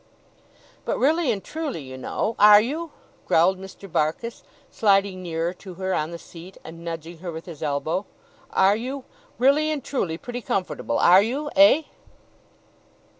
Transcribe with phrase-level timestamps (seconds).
[0.83, 2.35] 'But really and truly, you know.
[2.39, 2.91] Are you?'
[3.27, 3.87] growled Mr.
[3.87, 8.07] Barkis, sliding nearer to her on the seat, and nudging her with his elbow.
[8.49, 9.03] 'Are you?
[9.37, 10.97] Really and truly pretty comfortable?
[10.97, 11.51] Are you?
[11.55, 11.83] Eh?